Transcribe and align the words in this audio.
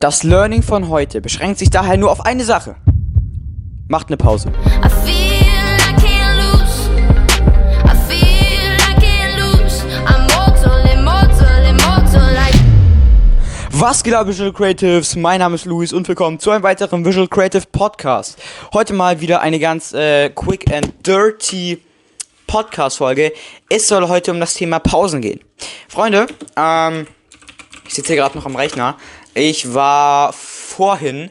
Das 0.00 0.22
Learning 0.22 0.62
von 0.62 0.88
heute 0.90 1.20
beschränkt 1.20 1.58
sich 1.58 1.70
daher 1.70 1.96
nur 1.96 2.12
auf 2.12 2.24
eine 2.24 2.44
Sache. 2.44 2.76
Macht 3.88 4.06
eine 4.06 4.16
Pause. 4.16 4.52
Was 13.72 14.04
geht 14.04 14.14
ab, 14.14 14.28
Visual 14.28 14.52
Creatives? 14.52 15.16
Mein 15.16 15.40
Name 15.40 15.56
ist 15.56 15.64
Luis 15.64 15.92
und 15.92 16.06
willkommen 16.06 16.38
zu 16.38 16.52
einem 16.52 16.62
weiteren 16.62 17.04
Visual 17.04 17.26
Creative 17.26 17.64
Podcast. 17.72 18.38
Heute 18.72 18.94
mal 18.94 19.20
wieder 19.20 19.40
eine 19.40 19.58
ganz 19.58 19.92
äh, 19.94 20.30
quick 20.30 20.72
and 20.72 21.04
dirty 21.04 21.82
Podcast-Folge. 22.46 23.32
Es 23.68 23.88
soll 23.88 24.06
heute 24.06 24.30
um 24.30 24.38
das 24.38 24.54
Thema 24.54 24.78
Pausen 24.78 25.20
gehen. 25.20 25.40
Freunde, 25.88 26.28
ähm, 26.56 27.08
ich 27.88 27.94
sitze 27.94 28.12
hier 28.12 28.22
gerade 28.22 28.36
noch 28.36 28.44
am 28.44 28.54
Rechner. 28.54 28.96
Ich 29.34 29.74
war 29.74 30.32
vorhin, 30.32 31.30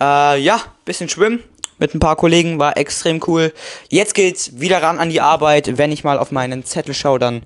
äh, 0.00 0.40
ja, 0.40 0.60
bisschen 0.84 1.08
schwimmen 1.08 1.42
mit 1.78 1.94
ein 1.94 2.00
paar 2.00 2.16
Kollegen, 2.16 2.58
war 2.58 2.76
extrem 2.76 3.20
cool. 3.26 3.52
Jetzt 3.88 4.14
geht's 4.14 4.60
wieder 4.60 4.82
ran 4.82 4.98
an 4.98 5.10
die 5.10 5.20
Arbeit. 5.20 5.78
Wenn 5.78 5.92
ich 5.92 6.04
mal 6.04 6.18
auf 6.18 6.30
meinen 6.30 6.64
Zettel 6.64 6.94
schaue, 6.94 7.18
dann, 7.18 7.42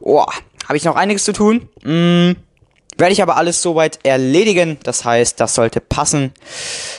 oh, 0.00 0.24
habe 0.66 0.76
ich 0.76 0.84
noch 0.84 0.96
einiges 0.96 1.24
zu 1.24 1.32
tun. 1.32 1.68
Mm, 1.82 2.32
werde 2.96 3.12
ich 3.12 3.22
aber 3.22 3.36
alles 3.36 3.62
soweit 3.62 3.98
erledigen. 4.04 4.78
Das 4.82 5.04
heißt, 5.04 5.38
das 5.38 5.54
sollte 5.54 5.80
passen. 5.80 6.32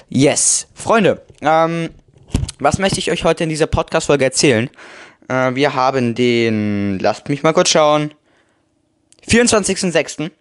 Yes. 0.09 0.67
Freunde, 0.73 1.21
ähm, 1.41 1.89
was 2.59 2.77
möchte 2.77 2.99
ich 2.99 3.11
euch 3.11 3.23
heute 3.23 3.43
in 3.43 3.49
dieser 3.49 3.67
Podcast-Folge 3.67 4.25
erzählen? 4.25 4.69
Äh, 5.27 5.55
wir 5.55 5.73
haben 5.73 6.15
den, 6.15 6.99
lasst 6.99 7.29
mich 7.29 7.43
mal 7.43 7.53
kurz 7.53 7.69
schauen, 7.69 8.13
24.06. 9.27 10.31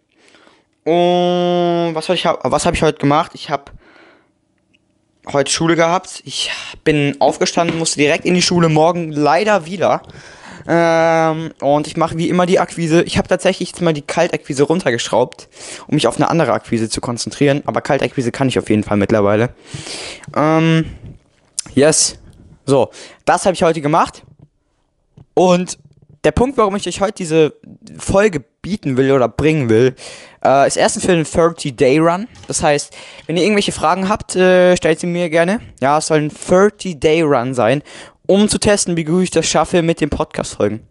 Und 0.88 1.94
was 1.94 2.08
habe 2.08 2.14
ich, 2.14 2.24
was 2.24 2.64
hab 2.64 2.72
ich 2.72 2.82
heute 2.82 2.98
gemacht? 2.98 3.32
Ich 3.34 3.50
habe 3.50 3.64
heute 5.30 5.52
Schule 5.52 5.76
gehabt. 5.76 6.22
Ich 6.24 6.50
bin 6.82 7.16
aufgestanden, 7.20 7.78
musste 7.78 7.98
direkt 7.98 8.24
in 8.24 8.32
die 8.32 8.40
Schule, 8.40 8.70
morgen 8.70 9.12
leider 9.12 9.66
wieder. 9.66 10.00
Ähm, 10.66 11.50
und 11.60 11.86
ich 11.88 11.98
mache 11.98 12.16
wie 12.16 12.30
immer 12.30 12.46
die 12.46 12.58
Akquise. 12.58 13.02
Ich 13.02 13.18
habe 13.18 13.28
tatsächlich 13.28 13.68
jetzt 13.68 13.82
mal 13.82 13.92
die 13.92 14.00
Kaltakquise 14.00 14.62
runtergeschraubt, 14.62 15.50
um 15.88 15.94
mich 15.94 16.06
auf 16.06 16.16
eine 16.16 16.30
andere 16.30 16.54
Akquise 16.54 16.88
zu 16.88 17.02
konzentrieren. 17.02 17.62
Aber 17.66 17.82
Kaltakquise 17.82 18.32
kann 18.32 18.48
ich 18.48 18.58
auf 18.58 18.70
jeden 18.70 18.82
Fall 18.82 18.96
mittlerweile. 18.96 19.50
Ähm, 20.34 20.86
yes. 21.74 22.18
So, 22.64 22.88
das 23.26 23.44
habe 23.44 23.52
ich 23.52 23.62
heute 23.62 23.82
gemacht. 23.82 24.22
Und 25.34 25.78
der 26.28 26.32
Punkt, 26.32 26.58
warum 26.58 26.76
ich 26.76 26.86
euch 26.86 27.00
heute 27.00 27.14
diese 27.14 27.54
Folge 27.98 28.44
bieten 28.60 28.98
will 28.98 29.12
oder 29.12 29.28
bringen 29.28 29.70
will, 29.70 29.94
äh, 30.44 30.68
ist 30.68 30.76
erstens 30.76 31.06
für 31.06 31.12
den 31.12 31.24
30-Day-Run. 31.24 32.28
Das 32.46 32.62
heißt, 32.62 32.94
wenn 33.26 33.38
ihr 33.38 33.44
irgendwelche 33.44 33.72
Fragen 33.72 34.10
habt, 34.10 34.36
äh, 34.36 34.76
stellt 34.76 35.00
sie 35.00 35.06
mir 35.06 35.30
gerne. 35.30 35.62
Ja, 35.80 35.96
es 35.96 36.08
soll 36.08 36.18
ein 36.18 36.30
30-Day-Run 36.30 37.54
sein, 37.54 37.82
um 38.26 38.46
zu 38.50 38.58
testen, 38.58 38.94
wie 38.98 39.04
gut 39.04 39.22
ich 39.22 39.30
das 39.30 39.46
schaffe 39.46 39.80
mit 39.80 40.02
den 40.02 40.10
Podcast-Folgen. 40.10 40.86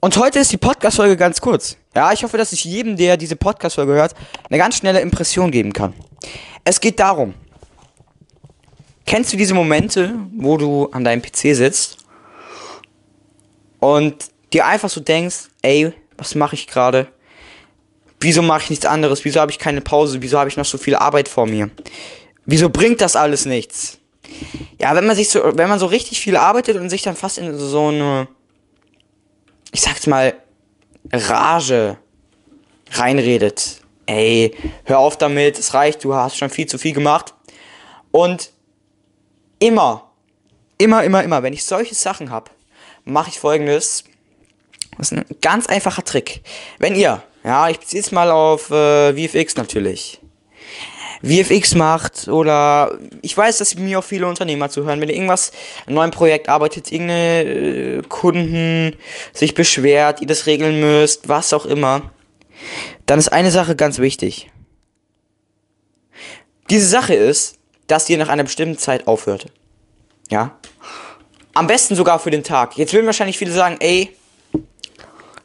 Und 0.00 0.18
heute 0.18 0.40
ist 0.40 0.52
die 0.52 0.58
Podcast-Folge 0.58 1.16
ganz 1.16 1.40
kurz. 1.40 1.78
Ja, 1.96 2.12
ich 2.12 2.22
hoffe, 2.22 2.36
dass 2.36 2.52
ich 2.52 2.64
jedem, 2.64 2.96
der 2.98 3.16
diese 3.16 3.34
Podcast-Folge 3.34 3.94
hört, 3.94 4.14
eine 4.50 4.58
ganz 4.58 4.76
schnelle 4.76 5.00
Impression 5.00 5.50
geben 5.50 5.72
kann. 5.72 5.94
Es 6.64 6.80
geht 6.80 7.00
darum, 7.00 7.32
kennst 9.06 9.32
du 9.32 9.38
diese 9.38 9.54
Momente, 9.54 10.16
wo 10.36 10.58
du 10.58 10.90
an 10.92 11.02
deinem 11.02 11.22
PC 11.22 11.56
sitzt 11.56 12.04
und 13.80 14.30
dir 14.52 14.66
einfach 14.66 14.88
so 14.88 15.00
denkst, 15.00 15.48
ey, 15.62 15.92
was 16.16 16.34
mache 16.34 16.54
ich 16.54 16.66
gerade? 16.66 17.08
Wieso 18.20 18.42
mache 18.42 18.64
ich 18.64 18.70
nichts 18.70 18.86
anderes? 18.86 19.24
Wieso 19.24 19.40
habe 19.40 19.52
ich 19.52 19.58
keine 19.58 19.80
Pause? 19.80 20.22
Wieso 20.22 20.38
habe 20.38 20.48
ich 20.48 20.56
noch 20.56 20.64
so 20.64 20.78
viel 20.78 20.96
Arbeit 20.96 21.28
vor 21.28 21.46
mir? 21.46 21.70
Wieso 22.46 22.68
bringt 22.68 23.00
das 23.00 23.14
alles 23.14 23.44
nichts? 23.44 23.98
Ja, 24.80 24.94
wenn 24.94 25.06
man 25.06 25.16
sich 25.16 25.28
so, 25.28 25.42
wenn 25.56 25.68
man 25.68 25.78
so 25.78 25.86
richtig 25.86 26.20
viel 26.20 26.36
arbeitet 26.36 26.76
und 26.76 26.90
sich 26.90 27.02
dann 27.02 27.16
fast 27.16 27.38
in 27.38 27.56
so 27.56 27.88
eine, 27.88 28.28
ich 29.72 29.80
sag's 29.80 30.06
mal, 30.06 30.34
Rage 31.12 31.98
reinredet. 32.92 33.80
Ey, 34.06 34.54
hör 34.84 34.98
auf 34.98 35.18
damit, 35.18 35.58
es 35.58 35.74
reicht, 35.74 36.02
du 36.04 36.14
hast 36.14 36.36
schon 36.36 36.50
viel 36.50 36.66
zu 36.66 36.78
viel 36.78 36.92
gemacht. 36.92 37.34
Und 38.10 38.50
immer, 39.58 40.10
immer, 40.78 41.04
immer, 41.04 41.22
immer, 41.22 41.42
wenn 41.42 41.52
ich 41.52 41.64
solche 41.64 41.94
Sachen 41.94 42.30
habe, 42.30 42.50
mache 43.08 43.30
ich 43.30 43.40
folgendes. 43.40 44.04
Das 44.96 45.12
ist 45.12 45.18
ein 45.18 45.24
ganz 45.40 45.66
einfacher 45.66 46.04
Trick. 46.04 46.42
Wenn 46.78 46.94
ihr, 46.94 47.22
ja, 47.44 47.68
ich 47.68 47.78
beziehe 47.78 48.02
es 48.02 48.12
mal 48.12 48.30
auf 48.30 48.70
äh, 48.70 49.12
VFX 49.14 49.56
natürlich. 49.56 50.20
VFX 51.22 51.74
macht 51.74 52.28
oder 52.28 52.96
ich 53.22 53.36
weiß, 53.36 53.58
dass 53.58 53.74
mir 53.74 53.98
auch 53.98 54.04
viele 54.04 54.28
Unternehmer 54.28 54.70
zuhören, 54.70 55.00
wenn 55.00 55.08
ihr 55.08 55.16
irgendwas, 55.16 55.50
ein 55.86 55.94
neues 55.94 56.12
Projekt 56.12 56.48
arbeitet, 56.48 56.92
irgendeine 56.92 57.42
äh, 57.42 58.02
Kunden 58.08 58.96
sich 59.32 59.54
beschwert, 59.54 60.20
ihr 60.20 60.28
das 60.28 60.46
regeln 60.46 60.78
müsst, 60.78 61.28
was 61.28 61.52
auch 61.52 61.66
immer, 61.66 62.12
dann 63.06 63.18
ist 63.18 63.32
eine 63.32 63.50
Sache 63.50 63.74
ganz 63.74 63.98
wichtig. 63.98 64.50
Diese 66.70 66.86
Sache 66.86 67.14
ist, 67.14 67.58
dass 67.88 68.08
ihr 68.08 68.18
nach 68.18 68.28
einer 68.28 68.44
bestimmten 68.44 68.78
Zeit 68.78 69.08
aufhört. 69.08 69.46
Ja? 70.30 70.58
Am 71.54 71.66
besten 71.66 71.94
sogar 71.94 72.18
für 72.18 72.30
den 72.30 72.44
Tag. 72.44 72.76
Jetzt 72.76 72.92
würden 72.92 73.06
wahrscheinlich 73.06 73.38
viele 73.38 73.52
sagen, 73.52 73.76
ey, 73.80 74.14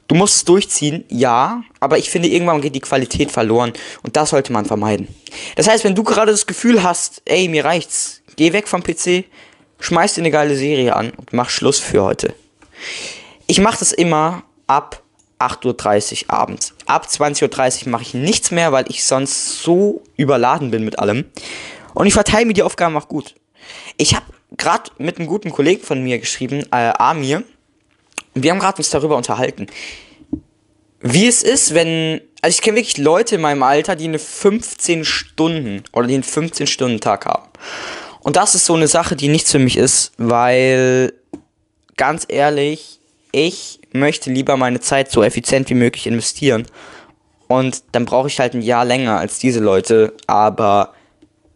du 0.07 0.15
musst 0.15 0.35
es 0.35 0.45
durchziehen. 0.45 1.05
Ja, 1.09 1.63
aber 1.79 1.97
ich 1.97 2.09
finde, 2.09 2.27
irgendwann 2.27 2.61
geht 2.61 2.75
die 2.75 2.79
Qualität 2.79 3.31
verloren. 3.31 3.73
Und 4.03 4.15
das 4.15 4.29
sollte 4.29 4.53
man 4.53 4.65
vermeiden. 4.65 5.07
Das 5.55 5.67
heißt, 5.67 5.83
wenn 5.83 5.95
du 5.95 6.03
gerade 6.03 6.31
das 6.31 6.45
Gefühl 6.45 6.83
hast, 6.83 7.21
ey, 7.25 7.47
mir 7.47 7.65
reicht's, 7.65 8.21
geh 8.35 8.53
weg 8.53 8.67
vom 8.67 8.83
PC, 8.83 9.25
schmeiß 9.79 10.15
dir 10.15 10.21
eine 10.21 10.31
geile 10.31 10.55
Serie 10.55 10.95
an 10.95 11.11
und 11.11 11.33
mach 11.33 11.49
Schluss 11.49 11.79
für 11.79 12.03
heute. 12.03 12.33
Ich 13.47 13.59
mache 13.59 13.79
das 13.79 13.91
immer 13.91 14.43
ab 14.67 15.01
8.30 15.39 16.25
Uhr 16.25 16.33
abends. 16.33 16.73
Ab 16.85 17.07
20.30 17.09 17.85
Uhr 17.85 17.89
mache 17.91 18.03
ich 18.03 18.13
nichts 18.13 18.51
mehr, 18.51 18.71
weil 18.71 18.85
ich 18.87 19.03
sonst 19.03 19.61
so 19.61 20.01
überladen 20.15 20.71
bin 20.71 20.85
mit 20.85 20.99
allem. 20.99 21.25
Und 21.93 22.07
ich 22.07 22.13
verteile 22.13 22.45
mir 22.45 22.53
die 22.53 22.63
Aufgaben 22.63 22.95
auch 22.95 23.07
gut. 23.07 23.35
Ich 23.97 24.15
habe 24.15 24.25
gerade 24.57 24.91
mit 24.97 25.17
einem 25.17 25.27
guten 25.27 25.51
Kollegen 25.51 25.83
von 25.83 26.03
mir 26.03 26.19
geschrieben, 26.19 26.63
äh, 26.71 26.93
Amir. 26.97 27.43
Und 28.33 28.43
wir 28.43 28.51
haben 28.51 28.59
gerade 28.59 28.77
uns 28.77 28.89
darüber 28.89 29.17
unterhalten. 29.17 29.67
Wie 31.01 31.27
es 31.27 31.43
ist, 31.43 31.73
wenn. 31.73 32.21
Also 32.41 32.55
ich 32.55 32.61
kenne 32.61 32.77
wirklich 32.77 32.97
Leute 32.97 33.35
in 33.35 33.41
meinem 33.41 33.63
Alter, 33.63 33.95
die 33.95 34.05
eine 34.05 34.19
15 34.19 35.05
Stunden 35.05 35.83
oder 35.93 36.07
die 36.07 36.13
einen 36.13 36.23
15-Stunden-Tag 36.23 37.25
haben. 37.25 37.49
Und 38.19 38.35
das 38.35 38.53
ist 38.55 38.65
so 38.65 38.73
eine 38.73 38.87
Sache, 38.87 39.15
die 39.15 39.29
nichts 39.29 39.51
für 39.51 39.59
mich 39.59 39.77
ist, 39.77 40.11
weil 40.17 41.13
ganz 41.95 42.25
ehrlich, 42.27 42.99
ich 43.31 43.79
möchte 43.93 44.29
lieber 44.29 44.57
meine 44.57 44.81
Zeit 44.81 45.09
so 45.09 45.23
effizient 45.23 45.69
wie 45.69 45.75
möglich 45.75 46.07
investieren. 46.07 46.65
Und 47.47 47.83
dann 47.91 48.05
brauche 48.05 48.27
ich 48.27 48.39
halt 48.39 48.53
ein 48.55 48.61
Jahr 48.61 48.85
länger 48.85 49.19
als 49.19 49.39
diese 49.39 49.59
Leute, 49.59 50.13
aber 50.27 50.93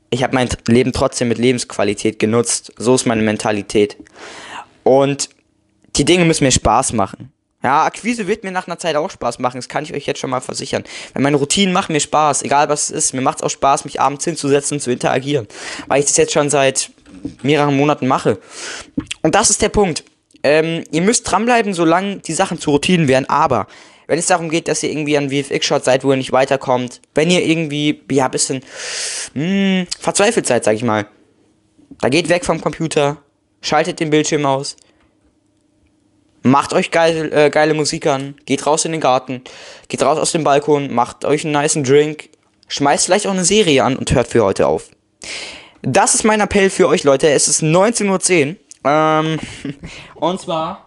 ich 0.09 0.23
habe 0.23 0.35
mein 0.35 0.49
Leben 0.67 0.93
trotzdem 0.93 1.27
mit 1.27 1.37
Lebensqualität 1.37 2.19
genutzt. 2.19 2.71
So 2.77 2.95
ist 2.95 3.05
meine 3.05 3.21
Mentalität. 3.21 3.97
Und 4.83 5.29
die 5.95 6.05
Dinge 6.05 6.25
müssen 6.25 6.43
mir 6.43 6.51
Spaß 6.51 6.93
machen. 6.93 7.31
Ja, 7.63 7.85
Akquise 7.85 8.27
wird 8.27 8.43
mir 8.43 8.51
nach 8.51 8.67
einer 8.67 8.77
Zeit 8.77 8.95
auch 8.95 9.09
Spaß 9.09 9.39
machen, 9.39 9.57
das 9.57 9.67
kann 9.67 9.83
ich 9.83 9.93
euch 9.93 10.05
jetzt 10.05 10.19
schon 10.19 10.29
mal 10.29 10.41
versichern. 10.41 10.83
Weil 11.13 11.23
meine 11.23 11.37
Routinen 11.37 11.73
machen 11.73 11.91
mir 11.91 11.99
Spaß, 11.99 12.43
egal 12.43 12.69
was 12.69 12.83
es 12.83 12.91
ist. 12.91 13.13
Mir 13.13 13.21
macht 13.21 13.39
es 13.39 13.43
auch 13.43 13.49
Spaß, 13.49 13.83
mich 13.85 13.99
abends 13.99 14.23
hinzusetzen 14.23 14.75
und 14.75 14.81
zu 14.81 14.91
interagieren. 14.91 15.47
Weil 15.87 15.99
ich 15.99 16.05
das 16.05 16.17
jetzt 16.17 16.33
schon 16.33 16.49
seit 16.49 16.91
mehreren 17.41 17.75
Monaten 17.75 18.07
mache. 18.07 18.39
Und 19.23 19.35
das 19.35 19.49
ist 19.49 19.61
der 19.61 19.69
Punkt. 19.69 20.03
Ähm, 20.43 20.83
ihr 20.91 21.01
müsst 21.01 21.29
dranbleiben, 21.29 21.73
solange 21.73 22.17
die 22.17 22.33
Sachen 22.33 22.59
zu 22.59 22.71
Routinen 22.71 23.07
werden, 23.07 23.27
aber 23.27 23.67
wenn 24.07 24.19
es 24.19 24.27
darum 24.27 24.49
geht, 24.49 24.67
dass 24.67 24.83
ihr 24.83 24.89
irgendwie 24.89 25.17
an 25.17 25.29
VFX-Shot 25.29 25.83
seid, 25.83 26.03
wo 26.03 26.11
ihr 26.11 26.17
nicht 26.17 26.31
weiterkommt, 26.31 27.01
wenn 27.13 27.29
ihr 27.29 27.45
irgendwie, 27.45 28.01
ja, 28.09 28.27
bisschen 28.27 28.63
mh, 29.33 29.43
hm, 29.43 29.87
verzweifelt 29.99 30.47
seid, 30.47 30.63
sag 30.63 30.75
ich 30.75 30.83
mal, 30.83 31.07
da 32.01 32.09
geht 32.09 32.29
weg 32.29 32.45
vom 32.45 32.61
Computer, 32.61 33.17
schaltet 33.61 33.99
den 33.99 34.09
Bildschirm 34.09 34.45
aus, 34.45 34.77
macht 36.43 36.73
euch 36.73 36.91
geil, 36.91 37.31
äh, 37.33 37.49
geile 37.49 37.73
Musik 37.73 38.07
an, 38.07 38.35
geht 38.45 38.65
raus 38.65 38.85
in 38.85 38.93
den 38.93 39.01
Garten, 39.01 39.43
geht 39.89 40.03
raus 40.03 40.17
aus 40.17 40.31
dem 40.31 40.43
Balkon, 40.43 40.93
macht 40.93 41.25
euch 41.25 41.43
einen 41.43 41.59
niceen 41.59 41.83
Drink, 41.83 42.29
schmeißt 42.69 43.05
vielleicht 43.05 43.27
auch 43.27 43.31
eine 43.31 43.45
Serie 43.45 43.83
an 43.83 43.97
und 43.97 44.11
hört 44.13 44.27
für 44.27 44.43
heute 44.43 44.67
auf. 44.67 44.89
Das 45.81 46.15
ist 46.15 46.23
mein 46.23 46.41
Appell 46.41 46.69
für 46.69 46.87
euch, 46.87 47.03
Leute. 47.03 47.29
Es 47.29 47.47
ist 47.47 47.61
19.10 47.61 48.47
Uhr. 48.47 48.55
Ähm, 48.83 49.39
und 50.15 50.41
zwar 50.41 50.86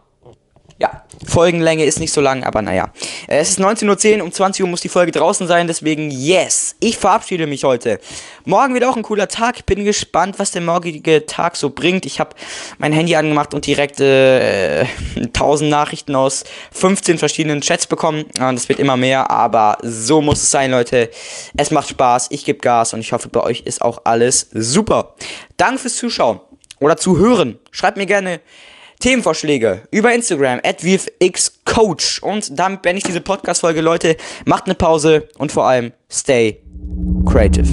ja, 0.81 1.05
Folgenlänge 1.27 1.85
ist 1.85 2.01
nicht 2.01 2.13
so 2.13 2.23
lang, 2.23 2.43
aber 2.43 2.63
naja. 2.63 2.91
Es 3.29 3.51
ist 3.51 3.61
19.10 3.61 4.17
Uhr, 4.19 4.25
um 4.25 4.33
20 4.33 4.65
Uhr 4.65 4.69
muss 4.69 4.81
die 4.81 4.89
Folge 4.89 5.13
draußen 5.13 5.47
sein, 5.47 5.67
deswegen 5.67 6.11
yes, 6.11 6.75
ich 6.81 6.97
verabschiede 6.97 7.47
mich 7.47 7.65
heute. 7.65 8.01
Morgen 8.47 8.73
wird 8.73 8.85
auch 8.85 8.97
ein 8.97 9.03
cooler 9.03 9.29
Tag, 9.29 9.67
bin 9.67 9.85
gespannt, 9.85 10.39
was 10.39 10.53
der 10.53 10.63
morgige 10.63 11.27
Tag 11.27 11.57
so 11.57 11.69
bringt. 11.69 12.07
Ich 12.07 12.19
habe 12.19 12.31
mein 12.79 12.95
Handy 12.95 13.15
angemacht 13.15 13.53
und 13.53 13.67
direkt 13.67 14.01
äh, 14.01 14.87
1000 15.17 15.71
Nachrichten 15.71 16.17
aus 16.17 16.45
15 16.73 17.19
verschiedenen 17.19 17.61
Chats 17.61 17.87
bekommen. 17.87 18.25
Es 18.55 18.71
wird 18.71 18.79
immer 18.79 18.97
mehr, 18.97 19.31
aber 19.31 19.77
so 19.83 20.23
muss 20.23 20.43
es 20.43 20.51
sein, 20.51 20.71
Leute. 20.71 21.11
Es 21.59 21.71
macht 21.71 21.91
Spaß, 21.91 22.29
ich 22.31 22.47
gebe 22.47 22.59
Gas 22.61 22.95
und 22.95 23.01
ich 23.01 23.13
hoffe, 23.13 23.29
bei 23.29 23.43
euch 23.43 23.61
ist 23.67 23.83
auch 23.83 24.01
alles 24.05 24.49
super. 24.55 25.15
Danke 25.59 25.81
fürs 25.81 25.97
Zuschauen 25.97 26.41
oder 26.79 26.97
Zuhören. 26.97 27.59
Schreibt 27.71 27.99
mir 27.99 28.07
gerne 28.07 28.41
Themenvorschläge 29.01 29.83
über 29.91 30.15
Instagram 30.15 30.61
at 30.63 30.83
VFXCoach. 30.83 32.23
Und 32.23 32.59
damit 32.59 32.83
beende 32.83 32.99
ich 32.99 33.05
diese 33.05 33.21
Podcast-Folge, 33.21 33.81
Leute. 33.81 34.17
Macht 34.45 34.67
eine 34.67 34.75
Pause 34.75 35.29
und 35.39 35.51
vor 35.51 35.67
allem 35.67 35.93
stay 36.11 36.61
creative. 37.27 37.67